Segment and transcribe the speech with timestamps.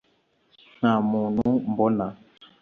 [0.77, 2.05] nta muntu mbona